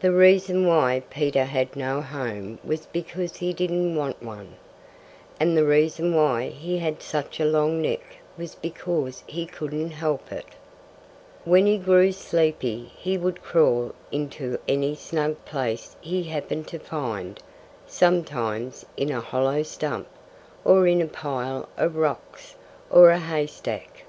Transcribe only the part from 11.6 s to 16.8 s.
he grew sleepy he would crawl into any snug place he happened to